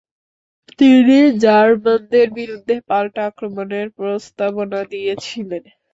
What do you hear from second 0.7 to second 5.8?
তিনি জার্মানদের বিরুদ্ধে পাল্টা আক্রমণের প্রস্তাবনা দিয়েছিলেন।